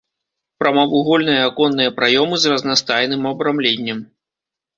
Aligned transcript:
Прамавугольныя 0.61 1.41
аконныя 1.49 1.91
праёмы 1.99 2.35
з 2.41 2.45
разнастайным 2.55 3.21
абрамленнем. 3.35 4.03